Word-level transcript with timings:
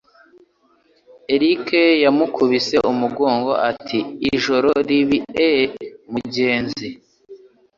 Eric 1.35 1.67
yamukubise 2.03 2.75
umugongo, 2.91 3.51
ati: 3.69 3.99
"Ijoro 4.31 4.69
ribi, 4.87 5.17
eh 5.47 5.61
mugenzi?" 6.11 6.87